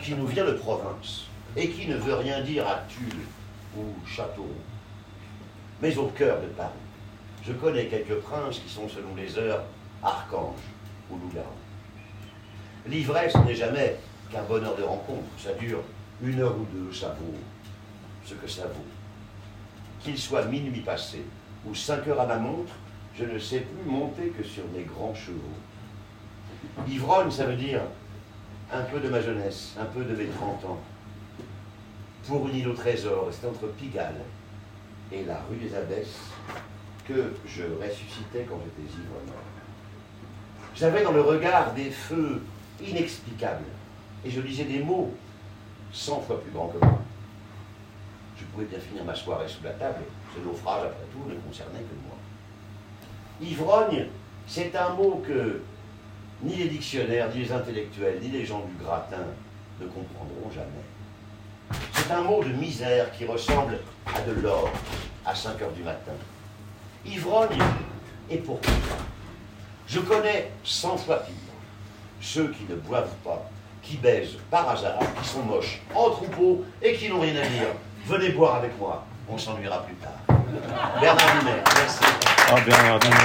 qui 0.00 0.14
nous 0.14 0.26
vient 0.26 0.44
de 0.44 0.52
province 0.52 1.24
et 1.56 1.68
qui 1.70 1.88
ne 1.88 1.96
veut 1.96 2.14
rien 2.14 2.40
dire 2.42 2.66
à 2.66 2.82
Tulle 2.88 3.20
ou 3.76 3.94
Châteauroux, 4.06 4.48
mais 5.80 5.96
au 5.96 6.06
cœur 6.08 6.40
de 6.40 6.46
Paris. 6.48 6.70
Je 7.44 7.52
connais 7.52 7.86
quelques 7.86 8.20
princes 8.20 8.58
qui 8.60 8.72
sont, 8.72 8.88
selon 8.88 9.14
les 9.16 9.36
heures, 9.36 9.64
archanges 10.02 10.54
ou 11.10 11.16
loups-garous. 11.16 11.46
L'ivresse 12.86 13.34
n'est 13.46 13.54
jamais 13.54 13.96
qu'un 14.30 14.42
bonheur 14.42 14.76
de 14.76 14.82
rencontre. 14.82 15.26
Ça 15.38 15.52
dure 15.54 15.80
une 16.22 16.40
heure 16.40 16.54
ou 16.56 16.66
deux, 16.72 16.92
ça 16.92 17.08
vaut 17.08 17.34
ce 18.24 18.34
que 18.34 18.46
ça 18.48 18.62
vaut. 18.62 18.86
Qu'il 20.02 20.18
soit 20.18 20.44
minuit 20.46 20.80
passé 20.80 21.22
ou 21.66 21.74
cinq 21.74 22.08
heures 22.08 22.20
à 22.20 22.26
ma 22.26 22.36
montre, 22.36 22.72
je 23.16 23.24
ne 23.24 23.38
sais 23.38 23.60
plus 23.60 23.90
monter 23.90 24.28
que 24.28 24.42
sur 24.42 24.64
mes 24.74 24.82
grands 24.82 25.14
chevaux. 25.14 25.38
Ivrogne, 26.88 27.30
ça 27.30 27.46
veut 27.46 27.56
dire 27.56 27.82
un 28.72 28.82
peu 28.82 29.00
de 29.00 29.08
ma 29.08 29.20
jeunesse, 29.20 29.74
un 29.78 29.84
peu 29.84 30.04
de 30.04 30.16
mes 30.16 30.26
30 30.26 30.64
ans. 30.64 30.80
Pour 32.26 32.48
une 32.48 32.56
île 32.56 32.68
au 32.68 32.74
trésor, 32.74 33.28
c'est 33.30 33.46
entre 33.46 33.68
Pigalle 33.68 34.20
et 35.12 35.24
la 35.24 35.40
rue 35.48 35.56
des 35.56 35.74
Abbesses 35.74 36.20
que 37.06 37.34
je 37.46 37.64
ressuscitais 37.80 38.46
quand 38.48 38.58
j'étais 38.64 38.92
ivre 38.92 39.34
J'avais 40.74 41.02
dans 41.02 41.12
le 41.12 41.20
regard 41.20 41.74
des 41.74 41.90
feux 41.90 42.42
inexplicables 42.80 43.64
et 44.24 44.30
je 44.30 44.40
disais 44.40 44.64
des 44.64 44.82
mots 44.82 45.12
cent 45.92 46.20
fois 46.20 46.40
plus 46.40 46.52
grands 46.52 46.68
que 46.68 46.78
moi. 46.78 47.01
Je 48.42 48.46
pouvais 48.46 48.66
bien 48.66 48.80
finir 48.80 49.04
ma 49.04 49.14
soirée 49.14 49.46
sous 49.46 49.62
la 49.62 49.70
table, 49.70 50.00
ce 50.34 50.40
naufrage, 50.40 50.86
après 50.86 51.04
tout, 51.12 51.28
ne 51.28 51.34
concernait 51.36 51.78
que 51.78 51.94
moi. 52.04 52.16
Ivrogne, 53.40 54.08
c'est 54.48 54.74
un 54.74 54.90
mot 54.90 55.22
que 55.24 55.62
ni 56.42 56.56
les 56.56 56.68
dictionnaires, 56.68 57.28
ni 57.32 57.44
les 57.44 57.52
intellectuels, 57.52 58.18
ni 58.20 58.28
les 58.30 58.44
gens 58.44 58.64
du 58.66 58.84
gratin 58.84 59.24
ne 59.80 59.86
comprendront 59.86 60.50
jamais. 60.52 61.80
C'est 61.92 62.10
un 62.10 62.22
mot 62.22 62.42
de 62.42 62.48
misère 62.48 63.12
qui 63.12 63.26
ressemble 63.26 63.78
à 64.06 64.20
de 64.22 64.32
l'or 64.40 64.68
à 65.24 65.34
5 65.34 65.62
heures 65.62 65.72
du 65.72 65.84
matin. 65.84 66.12
Ivrogne, 67.06 67.62
et 68.28 68.38
pourquoi 68.38 68.72
Je 69.86 70.00
connais 70.00 70.50
100 70.64 70.96
fois 70.96 71.18
pire. 71.20 71.34
Ceux 72.20 72.48
qui 72.48 72.64
ne 72.68 72.74
boivent 72.74 73.14
pas, 73.24 73.48
qui 73.82 73.98
baisent 73.98 74.36
par 74.50 74.68
hasard, 74.68 74.98
qui 75.20 75.28
sont 75.28 75.42
moches, 75.42 75.80
en 75.94 76.10
troupeau 76.10 76.64
et 76.82 76.94
qui 76.94 77.08
n'ont 77.08 77.20
rien 77.20 77.36
à 77.36 77.46
dire. 77.46 77.68
Venez 78.06 78.30
boire 78.30 78.56
avec 78.56 78.78
moi, 78.78 79.04
on 79.28 79.38
s'ennuiera 79.38 79.82
plus 79.84 79.94
tard. 79.96 80.12
Bernard 81.00 81.26
Dimet, 81.40 81.62
merci. 81.76 81.98
Ah, 82.50 82.60
Bernard 82.66 82.98
Dinet. 82.98 83.16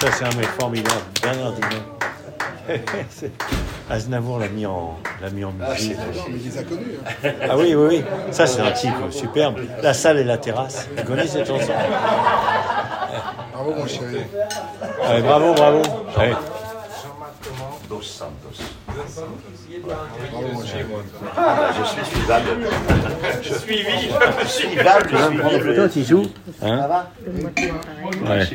Ça, 0.00 0.10
c'est 0.12 0.24
un 0.24 0.32
mec 0.36 0.46
formidable, 0.58 1.00
Bernard 1.22 1.52
Dinan. 1.52 1.82
C'est- 3.10 3.32
Aznavour 3.90 4.38
l'a 4.38 4.48
mis 4.48 4.64
en, 4.64 4.96
l'a 5.20 5.28
mis 5.30 5.44
en 5.44 5.52
musique. 5.52 5.96
Mais 6.28 6.36
il 6.38 6.44
les 6.44 6.58
a 6.58 6.62
connus. 6.62 6.94
hein. 7.24 7.30
Ah 7.50 7.58
oui, 7.58 7.74
oui, 7.74 7.86
oui. 7.98 8.04
Ça, 8.30 8.46
c'est 8.46 8.60
un 8.62 8.70
type 8.70 8.94
superbe. 9.10 9.56
La 9.82 9.92
salle 9.92 10.18
et 10.18 10.24
la 10.24 10.38
terrasse. 10.38 10.88
Tu 10.96 11.04
connais 11.04 11.26
cette 11.26 11.46
chanson? 11.46 11.72
Bravo, 13.52 13.74
mon 13.74 13.86
chéri. 13.86 14.22
Allez, 15.04 15.22
Bravo, 15.22 15.52
bravo. 15.54 15.82
Allez. 16.16 16.34
Dos 17.88 18.02
Santos. 18.02 18.62
Mon 19.84 20.64
chéri. 20.64 20.84
Je 21.78 21.84
suis 21.84 22.04
suivable. 22.04 22.46
Je 23.42 23.54
suis 23.54 23.76
suivable, 23.76 24.38
je 24.42 24.46
suis 24.46 24.68
suivable. 24.68 25.74
Toi, 25.74 25.88
tu 25.88 26.02
joues 26.04 26.26
hein 26.62 27.04
Ouais. 28.24 28.48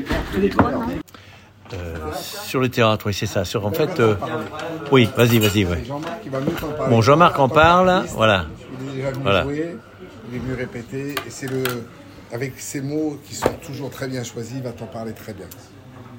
Euh, 1.73 1.95
sur 2.13 2.61
le 2.61 2.69
théâtre, 2.69 3.07
oui, 3.07 3.13
c'est 3.13 3.25
ça. 3.25 3.43
Sur, 3.43 3.65
en 3.65 3.71
fait, 3.71 3.99
euh, 3.99 4.15
oui, 4.91 5.09
vas-y, 5.17 5.37
vas-y, 5.39 5.65
ouais. 5.65 5.83
Bon, 6.89 7.01
Jean-Marc 7.01 7.37
en 7.39 7.49
parle, 7.49 8.05
voilà. 8.13 8.45
Il 8.81 8.87
est 8.89 8.93
déjà 8.95 9.11
venu 9.11 9.23
Voilà. 9.23 9.43
jouer, 9.43 9.75
il 10.29 10.35
est 10.37 10.39
venu 10.39 10.53
répéter, 10.53 11.09
et 11.11 11.29
c'est 11.29 11.47
le. 11.51 11.63
Avec 12.31 12.53
ces 12.59 12.81
mots 12.81 13.17
qui 13.25 13.35
sont 13.35 13.47
toujours 13.65 13.89
très 13.89 14.07
bien 14.07 14.21
choisis, 14.23 14.55
il 14.57 14.63
va 14.63 14.71
t'en 14.71 14.85
parler 14.85 15.13
très 15.13 15.33
bien. 15.33 15.45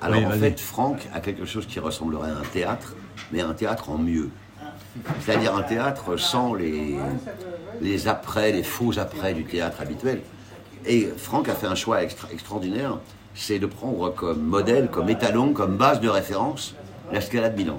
Alors 0.00 0.18
Oui, 0.20 0.26
en 0.26 0.30
fait, 0.30 0.58
Franck 0.60 1.06
a 1.14 1.20
quelque 1.20 1.44
chose 1.44 1.66
qui 1.66 1.80
ressemblerait 1.80 2.30
à 2.30 2.34
un 2.34 2.44
théâtre, 2.52 2.94
mais 3.32 3.40
un 3.42 3.52
théâtre 3.52 3.90
en 3.90 3.98
mieux. 3.98 4.30
C'est-à-dire 5.20 5.54
un 5.54 5.62
théâtre 5.62 6.16
sans 6.16 6.54
les, 6.54 6.96
les 7.80 8.08
après, 8.08 8.52
les 8.52 8.62
faux 8.62 8.98
après 8.98 9.34
du 9.34 9.44
théâtre 9.44 9.80
habituel. 9.80 10.20
Et 10.86 11.08
Franck 11.16 11.48
a 11.48 11.54
fait 11.54 11.66
un 11.66 11.74
choix 11.74 12.02
extra- 12.02 12.28
extraordinaire, 12.32 12.98
c'est 13.34 13.58
de 13.58 13.66
prendre 13.66 14.12
comme 14.14 14.42
modèle, 14.42 14.88
comme 14.88 15.08
étalon, 15.08 15.52
comme 15.52 15.76
base 15.76 16.00
de 16.00 16.08
référence 16.08 16.74
la 17.12 17.20
Scala 17.20 17.48
de 17.50 17.56
Milan. 17.56 17.76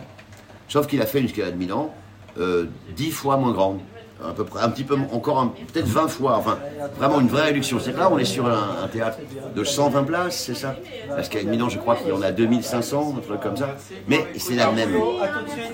Sauf 0.68 0.88
qu'il 0.88 1.02
a 1.02 1.06
fait 1.06 1.20
une 1.20 1.28
Scala 1.28 1.52
de 1.52 1.58
Milan 1.58 1.94
euh, 2.38 2.66
dix 2.96 3.12
fois 3.12 3.38
moins 3.38 3.52
grande, 3.52 3.80
à 4.28 4.34
peu 4.34 4.44
près, 4.44 4.62
un 4.62 4.70
petit 4.70 4.84
peu, 4.84 4.98
encore 5.14 5.54
peut-être 5.72 5.88
20 5.88 6.08
fois, 6.08 6.36
enfin, 6.38 6.60
vraiment 6.98 7.20
une 7.22 7.28
vraie 7.28 7.44
réduction. 7.44 7.80
C'est 7.80 7.94
que 7.94 8.00
là, 8.00 8.10
on 8.12 8.18
est 8.18 8.26
sur 8.26 8.48
un, 8.48 8.84
un 8.84 8.88
théâtre 8.88 9.18
de 9.56 9.64
120 9.64 10.04
places, 10.04 10.44
c'est 10.46 10.56
ça? 10.56 10.76
Scala 11.24 11.46
de 11.46 11.50
Milan, 11.50 11.70
je 11.70 11.78
crois 11.78 11.96
qu'il 11.96 12.10
y 12.10 12.12
en 12.12 12.22
a 12.22 12.32
2500, 12.32 13.16
un 13.18 13.22
truc 13.22 13.40
comme 13.42 13.58
ça. 13.58 13.76
Mais 14.08 14.26
c'est 14.38 14.56
la 14.56 14.72
même. 14.72 14.92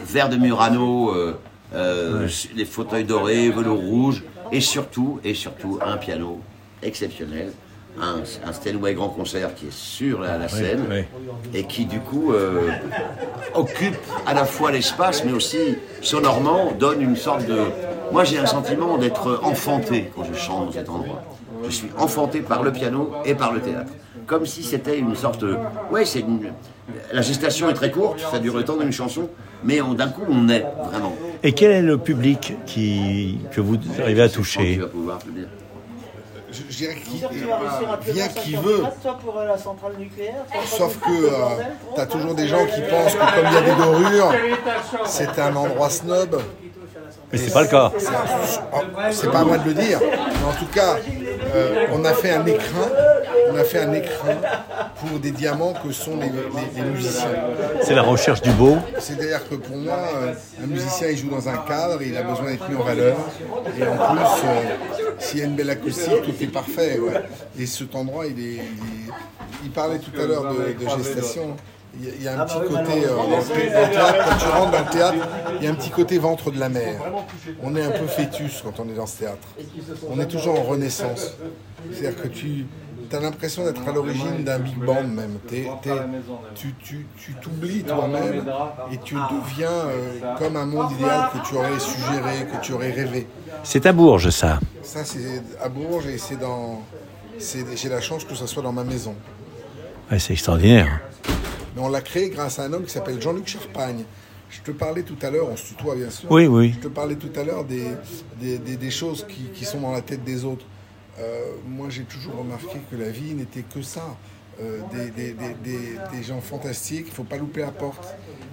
Verre 0.05 0.29
de 0.29 0.37
Murano, 0.37 1.11
euh, 1.13 1.37
euh, 1.73 2.27
les 2.55 2.65
fauteuils 2.65 3.03
dorés, 3.05 3.49
velours 3.49 3.79
rouge, 3.79 4.23
et 4.51 4.61
surtout, 4.61 5.19
et 5.23 5.33
surtout, 5.33 5.79
un 5.85 5.97
piano 5.97 6.39
exceptionnel. 6.83 7.51
Un, 7.97 8.23
un 8.45 8.51
Steinway 8.51 8.93
Grand 8.93 9.07
Concert 9.07 9.55
qui 9.55 9.67
est 9.67 9.73
sur 9.73 10.19
la, 10.19 10.37
la 10.37 10.49
scène 10.49 10.83
oui. 10.91 11.05
et 11.53 11.63
qui 11.63 11.85
du 11.85 12.01
coup 12.01 12.33
euh, 12.33 12.69
occupe 13.53 13.95
à 14.25 14.33
la 14.33 14.43
fois 14.43 14.69
l'espace 14.73 15.23
mais 15.23 15.31
aussi 15.31 15.77
sonorement 16.01 16.73
donne 16.77 17.01
une 17.01 17.15
sorte 17.15 17.45
de... 17.45 17.57
Moi 18.11 18.23
j'ai 18.23 18.37
un 18.37 18.45
sentiment 18.45 18.97
d'être 18.97 19.39
enfanté 19.43 20.11
quand 20.15 20.23
je 20.23 20.33
chante 20.37 20.67
dans 20.67 20.71
cet 20.71 20.89
endroit. 20.89 21.21
Je 21.65 21.69
suis 21.71 21.89
enfanté 21.97 22.41
par 22.41 22.63
le 22.63 22.71
piano 22.71 23.11
et 23.25 23.33
par 23.35 23.51
le 23.51 23.59
théâtre. 23.61 23.91
Comme 24.27 24.45
si 24.45 24.63
c'était 24.63 24.97
une 24.97 25.15
sorte... 25.15 25.41
de- 25.41 25.57
Ouais, 25.91 26.05
c'est 26.05 26.19
une... 26.21 26.51
La 27.11 27.21
gestation 27.21 27.69
est 27.69 27.73
très 27.73 27.91
courte, 27.91 28.19
ça 28.31 28.39
dure 28.39 28.55
le 28.55 28.63
temps 28.63 28.77
d'une 28.77 28.91
chanson, 28.91 29.29
mais 29.63 29.81
on- 29.81 29.93
d'un 29.93 30.09
coup 30.09 30.21
on 30.29 30.47
est 30.49 30.65
vraiment. 30.89 31.13
Et 31.43 31.53
quel 31.53 31.71
est 31.71 31.81
le 31.81 31.97
public 31.97 32.55
qui, 32.65 33.39
que 33.51 33.61
vous 33.61 33.77
arrivez 33.99 34.21
à 34.23 34.29
toucher 34.29 34.73
tu 34.75 34.81
vas 34.81 34.87
pouvoir 34.87 35.19
te 35.19 35.27
le 35.27 35.33
dire. 35.33 35.47
Je, 36.51 36.61
je 36.69 36.77
dirais 36.77 36.95
qu'il 36.95 37.19
tu 37.27 37.35
vient 38.13 38.27
battre 38.27 38.41
qui 38.41 38.55
veut. 38.55 38.83
euh, 38.83 40.65
Sauf 40.65 40.99
que 40.99 41.11
euh, 41.11 41.29
t'as 41.95 42.05
trop. 42.05 42.17
toujours 42.19 42.33
des 42.35 42.47
gens 42.47 42.65
qui 42.65 42.81
pensent 42.81 43.13
que 43.13 43.35
comme 43.35 43.45
il 43.47 43.53
y 43.53 43.57
a 43.57 43.61
des 43.61 43.75
dorures, 43.75 44.33
c'est 45.05 45.37
un 45.39 45.55
endroit 45.55 45.89
snob. 45.89 46.39
Mais 47.35 47.41
c'est 47.47 47.53
pas 47.53 47.61
le 47.63 47.67
cas. 47.67 47.91
C'est 49.11 49.31
pas 49.31 49.39
à 49.39 49.43
moi 49.43 49.57
de 49.57 49.65
le 49.67 49.73
dire, 49.73 49.99
mais 50.01 50.47
en 50.47 50.53
tout 50.57 50.67
cas, 50.73 50.95
euh, 51.53 51.85
on 51.93 52.03
a 52.05 52.13
fait 52.13 52.31
un 52.31 52.45
écrin, 52.45 52.87
on 53.51 53.55
a 53.57 53.63
fait 53.63 53.79
un 53.79 53.93
écrin 53.93 54.35
pour 54.99 55.19
des 55.19 55.31
diamants 55.31 55.73
que 55.85 55.91
sont 55.91 56.17
les, 56.17 56.27
les- 56.29 56.81
les 56.83 56.89
musiciens. 56.89 57.27
C'est 57.81 57.93
la 57.93 58.01
recherche 58.03 58.41
du 58.41 58.51
beau. 58.51 58.77
C'est-à-dire 58.99 59.47
que 59.49 59.55
pour 59.55 59.75
moi, 59.77 59.97
euh, 60.23 60.33
un 60.63 60.67
musicien, 60.67 61.07
il 61.09 61.17
joue 61.17 61.29
dans 61.29 61.47
un 61.49 61.57
cadre, 61.57 62.01
il 62.01 62.15
a 62.15 62.23
besoin 62.23 62.51
d'être 62.51 62.69
mis 62.69 62.75
en 62.77 62.83
valeur. 62.83 63.17
Et 63.77 63.83
en 63.83 63.95
plus, 63.97 64.47
euh, 64.47 64.61
s'il 65.19 65.39
y 65.39 65.41
a 65.41 65.45
une 65.45 65.55
belle 65.55 65.69
acoustique, 65.69 66.21
tout 66.23 66.33
est 66.43 66.47
parfait. 66.47 66.99
ouais. 66.99 67.21
Et 67.59 67.65
cet 67.65 67.95
endroit, 67.95 68.25
il 68.27 68.39
est, 68.39 68.43
il 68.43 68.57
est- 68.59 68.61
il 69.63 69.71
parlait 69.71 69.99
tout 69.99 70.11
à 70.21 70.25
l'heure 70.25 70.53
de, 70.53 70.73
de 70.83 70.89
gestation. 71.03 71.55
Il 71.99 72.05
y 72.05 72.09
a- 72.09 72.13
il 72.17 72.23
y 72.23 72.27
a 72.27 72.41
un 72.41 72.45
petit 72.45 72.59
côté, 72.59 73.05
euh, 73.05 73.15
dans, 73.15 73.37
le, 73.37 73.43
thé- 73.43 73.71
dans 73.71 73.81
le 73.81 73.91
théâtre, 73.91 74.25
quand 74.29 74.37
tu 74.37 74.45
rentres 74.51 74.71
dans 74.71 74.79
le 74.85 74.91
théâtre, 74.91 75.27
il 75.59 75.63
y 75.63 75.67
a 75.67 75.71
un 75.71 75.75
petit 75.75 75.89
côté 75.89 76.17
ventre 76.17 76.51
de 76.51 76.59
la 76.59 76.69
mer. 76.69 76.99
On 77.63 77.75
est 77.75 77.83
un 77.83 77.91
peu 77.91 78.07
fœtus 78.07 78.61
quand 78.63 78.79
on 78.79 78.89
est 78.89 78.95
dans 78.95 79.05
ce 79.05 79.19
théâtre. 79.19 79.47
On 80.09 80.19
est 80.19 80.25
toujours 80.27 80.59
en 80.59 80.63
renaissance. 80.63 81.33
C'est-à-dire 81.93 82.21
que 82.21 82.27
tu 82.27 82.65
as 83.13 83.19
l'impression 83.19 83.63
d'être 83.63 83.87
à 83.87 83.91
l'origine 83.93 84.43
d'un 84.43 84.59
big 84.59 84.77
band 84.77 85.03
même. 85.03 85.37
Tu 86.55 86.73
tu- 86.83 87.05
tu 87.17 87.33
t'oublies 87.35 87.83
toi-même 87.83 88.43
et 88.91 88.97
tu 88.97 89.15
deviens 89.15 89.69
euh, 89.69 90.19
comme 90.37 90.57
un 90.57 90.65
monde 90.65 90.91
idéal 90.91 91.29
que 91.33 91.47
tu 91.47 91.55
aurais 91.55 91.79
suggéré, 91.79 92.45
que 92.51 92.61
tu 92.61 92.73
aurais 92.73 92.91
rêvé. 92.91 93.27
C'est 93.63 93.85
à 93.85 93.93
Bourges, 93.93 94.31
ça. 94.31 94.59
Ça, 94.83 95.05
c'est 95.05 95.41
à 95.63 95.69
Bourges 95.69 96.07
et 96.07 96.17
c'est 96.17 96.35
dans. 96.39 96.81
J'ai 97.75 97.89
la 97.89 98.01
chance 98.01 98.23
que 98.25 98.35
ça 98.35 98.47
soit 98.47 98.63
dans 98.63 98.71
ma 98.73 98.83
maison. 98.83 99.13
Ouais, 100.11 100.19
c'est 100.19 100.33
extraordinaire. 100.33 101.01
Mais 101.75 101.81
on 101.81 101.89
l'a 101.89 102.01
créé 102.01 102.29
grâce 102.29 102.59
à 102.59 102.63
un 102.63 102.73
homme 102.73 102.85
qui 102.85 102.91
s'appelle 102.91 103.21
Jean-Luc 103.21 103.47
Charpagne. 103.47 104.03
Je 104.49 104.61
te 104.61 104.71
parlais 104.71 105.01
tout 105.03 105.17
à 105.21 105.29
l'heure, 105.29 105.47
on 105.51 105.57
se 105.57 105.65
tutoie 105.65 105.95
bien 105.95 106.09
sûr. 106.09 106.31
Oui, 106.31 106.45
oui. 106.47 106.73
Je 106.75 106.79
te 106.79 106.87
parlais 106.87 107.15
tout 107.15 107.31
à 107.35 107.43
l'heure 107.43 107.65
des, 107.65 107.83
des, 108.39 108.57
des- 108.57 108.77
des 108.77 108.91
choses 108.91 109.25
qui, 109.27 109.43
qui 109.53 109.65
sont 109.65 109.81
dans 109.81 109.91
la 109.91 110.01
tête 110.01 110.23
des 110.23 110.45
autres. 110.45 110.65
Euh, 111.19 111.39
moi, 111.67 111.87
j'ai 111.89 112.03
toujours 112.03 112.37
remarqué 112.37 112.77
que 112.89 112.95
la 112.95 113.09
vie 113.09 113.33
n'était 113.33 113.63
que 113.63 113.81
ça. 113.81 114.15
Euh, 114.61 114.79
des, 114.93 115.09
des- 115.11 115.33
des- 115.33 115.53
des- 115.63 115.97
des 116.17 116.23
gens 116.23 116.39
fantastiques, 116.39 117.07
il 117.07 117.09
ne 117.09 117.15
faut 117.15 117.23
pas 117.25 117.35
louper 117.37 117.61
la 117.61 117.71
porte. 117.71 118.05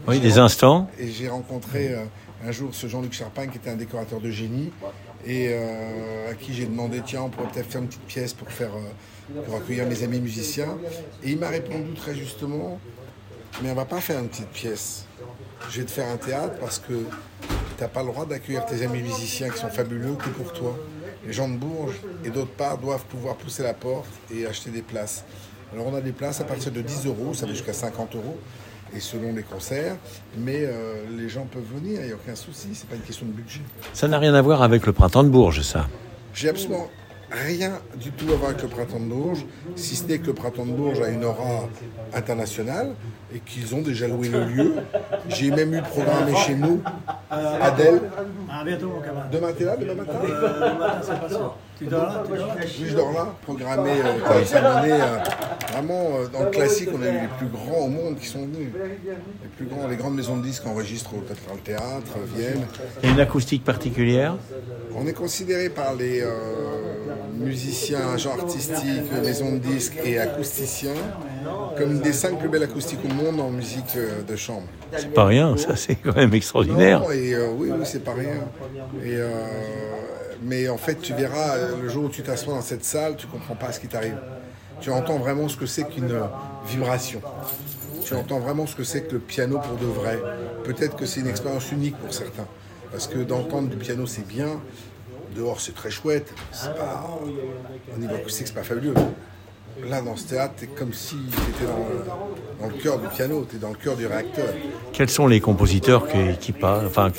Oui, 0.08 0.18
des 0.18 0.38
instants. 0.38 0.90
Et 0.98 1.08
j'ai 1.08 1.28
rencontré 1.28 1.92
euh, 1.92 2.04
un 2.44 2.50
jour 2.50 2.70
ce 2.74 2.88
Jean-Luc 2.88 3.12
Charpagne 3.12 3.50
qui 3.50 3.58
était 3.58 3.70
un 3.70 3.76
décorateur 3.76 4.18
de 4.20 4.30
génie 4.30 4.72
et 5.24 5.50
euh, 5.50 6.32
à 6.32 6.34
qui 6.34 6.52
j'ai 6.54 6.64
demandé 6.66 7.00
tiens 7.06 7.22
on 7.22 7.28
pourrait 7.28 7.46
peut-être 7.52 7.70
faire 7.70 7.80
une 7.82 7.86
petite 7.86 8.02
pièce 8.02 8.32
pour 8.32 8.50
faire 8.50 8.72
pour 9.46 9.54
accueillir 9.54 9.86
mes 9.86 10.02
amis 10.02 10.18
musiciens 10.18 10.76
et 11.22 11.30
il 11.30 11.38
m'a 11.38 11.48
répondu 11.50 11.92
très 11.94 12.16
justement 12.16 12.80
mais 13.62 13.70
on 13.70 13.74
va 13.74 13.84
pas 13.84 14.00
faire 14.00 14.20
une 14.20 14.28
petite 14.28 14.48
pièce 14.48 15.06
je 15.70 15.80
vais 15.80 15.86
te 15.86 15.90
faire 15.90 16.08
un 16.08 16.16
théâtre 16.16 16.54
parce 16.60 16.78
que 16.78 17.04
t'as 17.76 17.88
pas 17.88 18.02
le 18.02 18.08
droit 18.08 18.26
d'accueillir 18.26 18.64
tes 18.66 18.82
amis 18.82 19.02
musiciens 19.02 19.48
qui 19.50 19.58
sont 19.58 19.68
fabuleux 19.68 20.14
que 20.14 20.28
pour 20.30 20.52
toi 20.52 20.76
les 21.26 21.32
gens 21.32 21.48
de 21.48 21.56
Bourges 21.56 22.00
et 22.24 22.30
d'autre 22.30 22.50
part 22.52 22.78
doivent 22.78 23.04
pouvoir 23.04 23.36
pousser 23.36 23.62
la 23.62 23.74
porte 23.74 24.10
et 24.34 24.46
acheter 24.46 24.70
des 24.70 24.82
places 24.82 25.24
alors 25.72 25.86
on 25.86 25.94
a 25.94 26.00
des 26.00 26.12
places 26.12 26.40
à 26.40 26.44
partir 26.44 26.72
de 26.72 26.80
10 26.80 27.06
euros 27.06 27.34
ça 27.34 27.46
va 27.46 27.52
jusqu'à 27.52 27.72
50 27.72 28.16
euros 28.16 28.38
et 28.94 29.00
selon 29.00 29.32
les 29.32 29.42
concerts, 29.42 29.96
mais 30.36 30.64
euh, 30.64 31.04
les 31.16 31.28
gens 31.28 31.46
peuvent 31.46 31.62
venir, 31.62 32.00
il 32.00 32.06
n'y 32.06 32.12
a 32.12 32.14
aucun 32.14 32.34
souci, 32.34 32.68
c'est 32.74 32.88
pas 32.88 32.96
une 32.96 33.02
question 33.02 33.26
de 33.26 33.32
budget. 33.32 33.62
Ça 33.92 34.08
n'a 34.08 34.18
rien 34.18 34.34
à 34.34 34.42
voir 34.42 34.62
avec 34.62 34.86
le 34.86 34.92
printemps 34.92 35.24
de 35.24 35.30
Bourges, 35.30 35.62
ça. 35.62 35.88
J'ai 36.34 36.48
absolument 36.48 36.90
rien 37.32 37.72
du 37.96 38.10
tout 38.12 38.30
à 38.32 38.36
voir 38.36 38.50
avec 38.50 38.62
le 38.62 38.68
printemps 38.68 39.00
de 39.00 39.04
Bourges, 39.04 39.44
si 39.76 39.96
ce 39.96 40.04
n'est 40.06 40.18
que 40.18 40.26
le 40.26 40.34
printemps 40.34 40.66
de 40.66 40.72
Bourges 40.72 41.00
a 41.00 41.08
une 41.08 41.24
aura 41.24 41.68
internationale 42.14 42.94
et 43.34 43.40
qu'ils 43.40 43.74
ont 43.74 43.82
déjà 43.82 44.06
loué 44.06 44.28
le 44.28 44.44
lieu. 44.44 44.74
J'ai 45.28 45.50
même 45.50 45.74
eu 45.74 45.82
programmé 45.82 46.34
chez 46.36 46.54
nous 46.54 46.80
Adèle. 47.30 48.00
À 48.50 48.64
bientôt, 48.64 48.88
mon 48.88 49.00
camarade. 49.00 49.30
Demain, 49.30 49.52
t'es 49.56 49.64
là, 49.64 49.76
demain 49.76 49.94
matin? 49.94 50.18
Euh, 50.24 50.72
le 50.72 50.78
matin, 50.78 51.00
c'est 51.02 51.20
pas. 51.20 51.56
Tu 51.82 51.88
dors 51.88 52.02
là, 52.02 52.22
tu 52.24 52.36
dors 52.36 52.46
là 52.46 52.54
Oui, 52.60 52.86
je 52.88 52.94
dors 52.94 53.12
là, 53.12 53.34
programmé 53.42 53.90
euh, 53.90 54.78
année. 54.78 54.92
euh, 54.92 55.18
vraiment, 55.72 56.10
euh, 56.14 56.28
dans 56.32 56.44
le 56.44 56.50
classique, 56.50 56.90
on 56.92 57.02
a 57.02 57.08
eu 57.08 57.20
les 57.22 57.28
plus 57.38 57.48
grands 57.48 57.86
au 57.86 57.88
monde 57.88 58.16
qui 58.18 58.26
sont 58.26 58.42
venus. 58.42 58.68
Les 59.42 59.48
plus 59.56 59.66
grands, 59.66 59.88
les 59.88 59.96
grandes 59.96 60.14
maisons 60.14 60.36
de 60.36 60.42
disques 60.42 60.66
enregistrent 60.66 61.14
au 61.14 61.20
Cathédrale 61.20 61.58
Théâtre, 61.58 62.12
euh, 62.16 62.38
viennent. 62.38 62.66
Il 63.02 63.08
y 63.08 63.10
a 63.10 63.14
une 63.14 63.20
acoustique 63.20 63.64
particulière 63.64 64.36
On 64.96 65.06
est 65.06 65.12
considéré 65.12 65.70
par 65.70 65.94
les 65.94 66.20
euh, 66.22 66.28
musiciens, 67.36 68.12
agents 68.14 68.36
artistiques, 68.38 69.10
maisons 69.22 69.52
de 69.54 69.58
disques 69.58 69.98
et 70.04 70.18
acousticiens 70.20 70.90
comme 71.76 72.00
des 72.00 72.12
cinq 72.12 72.38
plus 72.38 72.48
belles 72.48 72.62
acoustiques 72.62 73.00
au 73.04 73.12
monde 73.12 73.40
en 73.40 73.50
musique 73.50 73.96
euh, 73.96 74.22
de 74.22 74.36
chambre. 74.36 74.66
C'est 74.96 75.12
pas 75.12 75.24
rien, 75.24 75.56
ça 75.56 75.76
c'est 75.76 75.96
quand 75.96 76.14
même 76.14 76.34
extraordinaire. 76.34 77.00
Non, 77.00 77.10
et 77.10 77.34
euh, 77.34 77.48
oui, 77.56 77.70
oui, 77.72 77.84
c'est 77.84 78.04
pas 78.04 78.14
rien. 78.14 78.34
Et, 79.02 79.16
euh, 79.16 79.30
mais 80.44 80.68
en 80.68 80.76
fait, 80.78 81.00
tu 81.00 81.12
verras, 81.14 81.56
euh, 81.56 81.76
le 81.82 81.88
jour 81.88 82.04
où 82.04 82.08
tu 82.08 82.22
t'assois 82.22 82.54
dans 82.54 82.62
cette 82.62 82.84
salle, 82.84 83.16
tu 83.16 83.26
comprends 83.26 83.54
pas 83.54 83.72
ce 83.72 83.80
qui 83.80 83.88
t'arrive. 83.88 84.16
Tu 84.80 84.90
entends 84.90 85.18
vraiment 85.18 85.48
ce 85.48 85.56
que 85.56 85.66
c'est 85.66 85.84
qu'une 85.84 86.12
vibration. 86.66 87.20
Tu 88.04 88.14
entends 88.14 88.40
vraiment 88.40 88.66
ce 88.66 88.74
que 88.74 88.82
c'est 88.84 89.02
que 89.02 89.12
le 89.12 89.18
piano 89.20 89.58
pour 89.58 89.76
de 89.78 89.86
vrai. 89.86 90.18
Peut-être 90.64 90.96
que 90.96 91.06
c'est 91.06 91.20
une 91.20 91.28
expérience 91.28 91.70
unique 91.70 91.96
pour 91.98 92.12
certains. 92.12 92.46
Parce 92.90 93.06
que 93.06 93.18
d'entendre 93.18 93.68
du 93.68 93.76
piano, 93.76 94.06
c'est 94.06 94.26
bien. 94.26 94.60
Dehors, 95.36 95.60
c'est 95.60 95.74
très 95.74 95.90
chouette. 95.90 96.32
C'est 96.50 96.74
pas... 96.74 97.08
Au 97.94 97.98
niveau 97.98 98.14
acoustique, 98.16 98.48
c'est 98.48 98.54
pas 98.54 98.64
fabuleux. 98.64 98.94
là, 99.88 100.02
dans 100.02 100.16
ce 100.16 100.26
théâtre, 100.26 100.54
t'es 100.58 100.66
comme 100.66 100.92
si 100.92 101.16
dans, 101.64 101.78
le- 101.78 102.04
dans 102.60 102.66
le 102.76 102.82
cœur 102.82 102.98
du 102.98 103.06
piano, 103.08 103.46
t'es 103.50 103.56
dans 103.58 103.70
le 103.70 103.76
cœur 103.76 103.96
du 103.96 104.06
réacteur. 104.06 104.46
Quels 104.92 105.08
sont 105.08 105.26
les 105.26 105.40
compositeurs 105.40 106.06
qui, 106.08 106.36
qui, 106.38 106.54
enfin, 106.62 107.10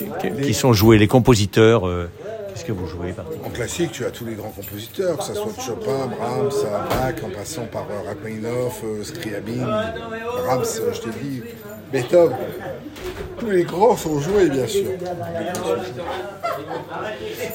qui 0.42 0.54
sont 0.54 0.74
joués? 0.74 0.98
Les 0.98 1.08
compositeurs, 1.08 1.88
euh, 1.88 2.10
qu'est-ce 2.54 2.66
que 2.66 2.72
vous 2.72 2.88
jouez 2.88 3.14
par 3.14 3.26
En 3.46 3.50
classique, 3.50 3.92
tu 3.92 4.06
as 4.06 4.12
tous 4.12 4.26
les 4.26 4.36
grands 4.36 4.50
compositeurs, 4.52 5.18
que 5.18 5.24
ce 5.24 5.34
soit 5.34 5.52
Chopin, 5.60 6.08
Brahms, 6.08 6.52
Bach, 6.90 7.24
en 7.24 7.30
passant 7.30 7.66
par 7.66 7.88
euh, 7.90 8.08
Rachmaninoff, 8.08 8.82
euh, 8.84 9.04
Scriabine, 9.04 9.66
Brahms, 9.66 10.64
euh, 10.80 10.94
je 10.94 11.02
t'ai 11.02 11.10
dit, 11.22 11.44
Beethoven. 11.92 12.38
Tous 13.40 13.50
les 13.50 13.64
grands 13.64 13.98
sont 13.98 14.20
joués, 14.20 14.50
bien 14.50 14.68
sûr. 14.68 14.86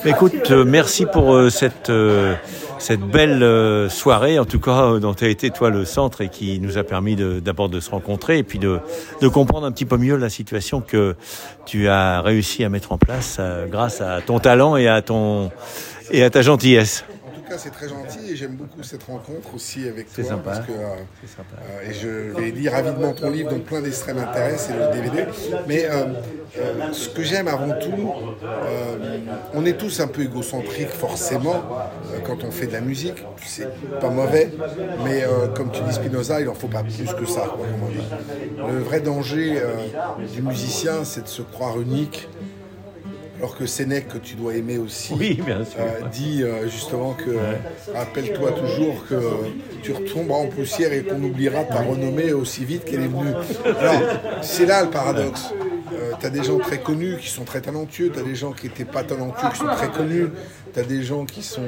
Écoute, 0.05 0.51
merci 0.51 1.07
pour 1.07 1.51
cette, 1.51 1.91
euh, 1.91 2.35
cette 2.79 3.01
belle 3.01 3.43
euh, 3.43 3.89
soirée, 3.89 4.39
en 4.39 4.45
tout 4.45 4.61
cas, 4.61 4.85
euh, 4.85 5.01
dont 5.01 5.15
tu 5.15 5.25
as 5.25 5.29
été, 5.29 5.51
toi, 5.51 5.71
le 5.71 5.85
centre 5.85 6.21
et 6.21 6.29
qui 6.29 6.61
nous 6.61 6.79
a 6.79 6.85
permis 6.85 7.17
d'abord 7.17 7.69
de, 7.69 7.81
se 7.81 7.91
rencontrer 7.91 8.39
et 8.39 8.43
puis 8.43 8.59
de, 8.59 8.81
de 9.21 9.29
comprendre 9.29 9.67
un 9.67 9.73
petit 9.73 9.85
peu 9.85 9.97
mieux 9.97 10.17
la 10.17 10.29
situation 10.29 10.81
que 10.81 11.15
tu 11.67 11.89
as 11.89 12.21
réussi 12.21 12.65
à 12.65 12.69
mettre 12.69 12.93
en 12.93 12.99
place 12.99 13.37
euh, 13.41 13.67
grâce 13.67 14.01
à 14.01 14.21
ton 14.21 14.39
talent 14.39 14.77
et 14.77 14.89
à, 14.89 15.03
ton, 15.03 15.51
et 16.11 16.23
à 16.23 16.31
ta 16.31 16.43
gentillesse. 16.43 17.05
Cas, 17.49 17.57
c'est 17.59 17.71
très 17.71 17.89
gentil 17.89 18.31
et 18.31 18.37
j'aime 18.37 18.57
beaucoup 18.57 18.83
cette 18.83 19.05
rencontre 19.05 19.55
aussi 19.55 19.89
avec 19.89 20.07
C'est 20.11 20.23
toi. 20.23 20.31
sympa. 20.33 20.51
Parce 20.51 20.67
que, 20.67 20.73
euh, 20.73 20.95
sympa. 21.27 21.57
euh, 21.63 21.91
et 21.91 21.95
je 21.95 22.09
vais 22.39 22.51
lire 22.51 22.75
avidement 22.75 23.13
ton 23.13 23.31
livre, 23.31 23.51
donc 23.51 23.65
plein 23.65 23.81
d'extraits 23.81 24.15
m'intéressent 24.17 24.71
et 24.71 24.79
le 24.79 24.93
DVD. 24.93 25.25
Mais 25.67 25.87
euh, 25.87 26.93
ce 26.93 27.09
que 27.09 27.23
j'aime 27.23 27.49
avant 27.49 27.73
tout, 27.79 28.13
on 29.55 29.65
est 29.65 29.79
tous 29.79 30.01
un 30.01 30.09
peu 30.09 30.23
égocentriques 30.23 30.91
forcément 30.91 31.63
quand 32.27 32.45
on 32.45 32.51
fait 32.51 32.67
de 32.67 32.73
la 32.73 32.81
musique. 32.81 33.25
C'est 33.45 33.69
pas 34.01 34.11
mauvais, 34.11 34.51
mais 35.05 35.25
comme 35.55 35.71
tu 35.71 35.83
dis 35.83 35.95
Spinoza, 35.95 36.41
il 36.41 36.49
en 36.49 36.55
faut 36.55 36.69
pas 36.69 36.83
plus 36.83 37.13
que 37.15 37.27
ça. 37.27 37.47
Quoi. 37.57 37.67
Le 38.71 38.79
vrai 38.81 39.01
danger 39.01 39.61
du 40.35 40.43
musicien, 40.43 41.05
c'est 41.05 41.23
de 41.23 41.29
se 41.29 41.43
croire 41.43 41.81
unique. 41.81 42.29
Alors 43.39 43.57
que 43.57 43.67
Sénèque, 43.67 44.09
que 44.09 44.19
tu 44.19 44.35
dois 44.35 44.55
aimer 44.55 44.79
aussi, 44.79 45.15
Oui, 45.15 45.41
bien 45.45 45.65
sûr. 45.65 45.79
euh, 45.81 46.09
dit 46.13 46.43
euh, 46.43 46.69
justement 46.69 47.15
que 47.15 47.31
rappelle-toi 47.95 48.51
toujours 48.53 49.07
que 49.09 49.15
tu 49.83 49.93
retomberas 49.93 50.39
en 50.41 50.47
poussière 50.49 50.93
et 50.93 51.03
qu'on 51.05 51.23
oubliera 51.23 51.63
ta 51.65 51.83
renommée 51.83 52.33
aussi 52.33 52.65
vite 52.65 52.85
qu'elle 52.85 53.03
est 53.03 53.07
venue. 53.09 53.33
Alors, 53.79 54.03
c'est 54.43 54.67
là 54.67 54.83
le 54.83 54.91
paradoxe. 54.91 55.53
tu 56.21 56.27
as 56.27 56.31
des 56.31 56.43
gens 56.43 56.59
très 56.59 56.79
connus 56.81 57.17
qui 57.21 57.29
sont 57.29 57.45
très 57.45 57.61
talentueux, 57.61 58.11
tu 58.13 58.19
as 58.19 58.23
des 58.25 58.35
gens 58.35 58.51
qui 58.53 58.67
n'étaient 58.67 58.85
pas 58.85 59.05
talentueux 59.05 59.49
qui 59.53 59.59
sont 59.59 59.67
très 59.67 59.89
connus, 59.91 60.27
tu 60.75 60.81
as 60.81 60.83
des 60.85 61.03
gens 61.05 61.25
qui 61.25 61.43
sont 61.45 61.63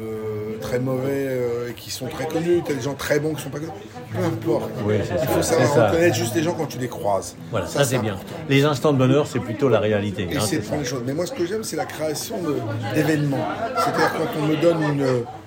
euh, 0.00 0.58
très 0.60 0.78
mauvais 0.78 1.26
euh, 1.28 1.70
et 1.70 1.74
qui 1.74 1.90
sont 1.90 2.06
très 2.06 2.26
connus, 2.26 2.62
tu 2.64 2.72
as 2.72 2.74
des 2.74 2.80
gens 2.82 2.94
très 2.94 3.18
bons 3.20 3.34
qui 3.34 3.42
sont 3.42 3.50
pas 3.50 3.58
connus. 3.58 3.70
Peu 4.12 4.24
importe. 4.24 4.70
Oui, 4.84 4.94
c'est 5.04 5.14
Il 5.14 5.18
ça. 5.20 5.26
faut 5.26 5.42
savoir 5.42 5.68
C'est 5.68 5.74
ça. 5.74 5.88
reconnaître 5.88 6.14
juste 6.16 6.34
les 6.34 6.42
gens 6.42 6.54
quand 6.54 6.66
tu 6.66 6.78
les 6.78 6.88
croises. 6.88 7.36
Voilà, 7.50 7.66
ça, 7.66 7.84
c'est 7.84 7.98
bien. 7.98 8.14
important. 8.14 8.34
Les 8.48 8.64
instants 8.64 8.92
de 8.92 8.98
bonheur, 8.98 9.26
c'est 9.26 9.40
plutôt 9.40 9.68
la 9.68 9.80
réalité. 9.80 10.26
Et 10.30 10.36
hein, 10.36 10.40
c'est 10.40 10.58
de 10.58 10.62
ça. 10.62 10.68
prendre 10.68 10.82
les 10.82 10.88
choses. 10.88 11.02
Mais 11.06 11.12
moi, 11.14 11.26
ce 11.26 11.32
que 11.32 11.44
j'aime, 11.46 11.64
c'est 11.64 11.76
la 11.76 11.84
création 11.86 12.36
de- 12.42 12.56
d'événements. 12.94 13.44
C'est-à-dire 13.76 14.12
quand 14.16 14.40
on 14.40 14.46
me 14.46 14.56
donne 14.56 14.82
une, 14.82 15.04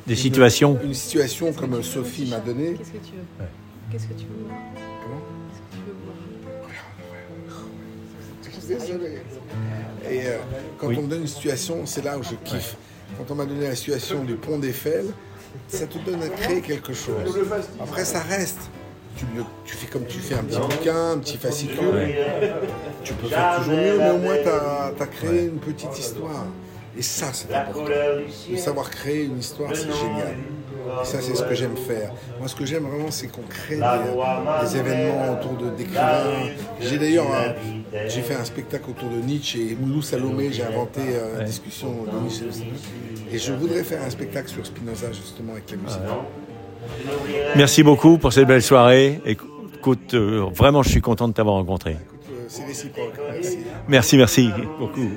Des 0.07 0.13
une- 0.13 0.15
situations. 0.15 0.79
une 0.83 0.93
situation 0.93 1.51
comme 1.53 1.81
Sophie 1.83 2.25
m'a 2.29 2.37
donné. 2.39 2.73
Qu'est-ce 2.73 2.91
que 2.91 2.97
tu 2.97 3.13
veux 3.13 3.45
Qu'est-ce 3.91 4.07
que 4.07 4.13
tu 4.13 4.25
veux 4.25 4.45
voir? 4.47 4.57
Comment? 5.03 5.21
Qu'est-ce 8.43 8.59
que 8.59 8.65
tu 8.85 8.91
veux 8.93 8.97
voir? 8.97 9.09
Désolé. 9.09 9.21
Et 10.09 10.27
euh, 10.27 10.37
quand 10.77 10.87
Oui. 10.87 10.95
on 10.99 11.03
me 11.03 11.07
donne 11.07 11.21
une 11.21 11.27
situation, 11.27 11.77
c'est 11.85 12.03
là 12.05 12.17
où 12.17 12.23
je 12.23 12.35
kiffe. 12.43 12.75
Quand 13.19 13.33
on 13.33 13.35
m'a 13.35 13.45
donné 13.45 13.67
la 13.67 13.75
situation 13.75 14.23
du 14.23 14.35
pont 14.35 14.57
d'Eiffel, 14.59 15.07
ça 15.67 15.85
te 15.87 15.97
donne 15.97 16.23
à 16.23 16.29
créer 16.29 16.61
quelque 16.61 16.93
chose. 16.93 17.37
Après, 17.81 18.05
ça 18.05 18.21
reste. 18.21 18.61
Tu, 19.17 19.25
le- 19.35 19.43
fais 19.65 19.87
comme 19.87 20.05
tu 20.05 20.19
fais 20.19 20.35
un 20.35 20.43
petit 20.43 20.57
bouquin, 20.57 21.11
un 21.11 21.17
petit 21.17 21.35
fascicule. 21.35 22.15
Tu 23.03 23.13
peux 23.15 23.27
faire 23.27 23.57
toujours 23.57 23.73
mieux, 23.75 23.97
mais 23.97 24.11
au 24.11 24.17
moins 24.19 24.37
tu 24.41 25.01
as, 25.01 25.07
créé 25.07 25.47
une 25.47 25.59
petite 25.59 25.99
histoire. 25.99 26.45
Et 26.97 27.01
ça, 27.01 27.27
c'est 27.33 27.53
important. 27.53 27.91
De 28.49 28.55
savoir 28.55 28.89
créer 28.89 29.25
une 29.25 29.39
histoire, 29.39 29.75
c'est 29.75 29.83
génial. 29.91 30.37
Et 31.01 31.05
ça, 31.05 31.21
c'est 31.21 31.35
ce 31.35 31.43
que 31.43 31.55
j'aime 31.55 31.77
faire. 31.77 32.11
Moi, 32.39 32.47
ce 32.47 32.55
que 32.55 32.65
j'aime 32.65 32.83
vraiment, 32.83 33.11
c'est 33.11 33.27
qu'on 33.27 33.41
crée 33.43 33.77
des, 33.77 34.67
des 34.67 34.77
événements 34.77 35.33
autour 35.33 35.53
de 35.53 35.69
d'écrivains. 35.75 36.23
J'ai 36.81 36.97
d'ailleurs 36.97 37.27
j'ai 38.07 38.21
fait 38.21 38.35
un 38.35 38.43
spectacle 38.43 38.89
autour 38.89 39.09
de 39.09 39.17
Nietzsche 39.17 39.71
et 39.71 39.75
Moulou 39.75 40.01
Salomé. 40.01 40.51
J'ai 40.51 40.63
inventé 40.63 41.01
euh, 41.01 41.39
une 41.39 41.45
discussion 41.45 41.89
de 42.11 42.23
Nietzsche. 42.23 42.45
Et 43.31 43.37
je 43.37 43.53
voudrais 43.53 43.83
faire 43.83 44.01
un 44.03 44.09
spectacle 44.09 44.49
sur 44.49 44.65
Spinoza, 44.65 45.11
justement, 45.11 45.53
avec 45.53 45.69
la 45.71 45.77
musique. 45.77 45.99
Merci 47.55 47.83
beaucoup 47.83 48.17
pour 48.17 48.33
cette 48.33 48.47
belle 48.47 48.63
soirée. 48.63 49.21
Écoute, 49.25 50.13
euh, 50.13 50.45
vraiment, 50.53 50.83
je 50.83 50.89
suis 50.89 51.01
content 51.01 51.27
de 51.27 51.33
t'avoir 51.33 51.55
rencontré. 51.55 51.93
Euh, 51.93 52.45
c'est 52.47 52.65
réciproque. 52.65 53.13
Merci. 53.31 53.57
Merci, 53.87 54.17
merci 54.17 54.49
beaucoup. 54.79 55.09